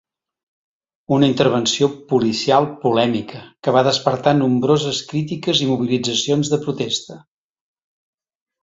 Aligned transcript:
Una 1.17 1.27
intervenció 1.31 1.89
policial 2.13 2.69
polèmica, 2.85 3.43
que 3.67 3.75
va 3.77 3.85
despertar 3.91 4.35
nombroses 4.41 5.03
crítiques 5.13 5.63
i 5.67 5.71
mobilitzacions 5.75 6.53
de 6.57 6.65
protesta. 6.67 7.23